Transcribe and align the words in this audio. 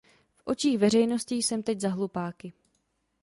V 0.35 0.41
očích 0.43 0.77
veřejnosti 0.77 1.35
jsem 1.35 1.63
teď 1.63 1.79
za 1.79 1.89
hlupáky. 1.89 2.53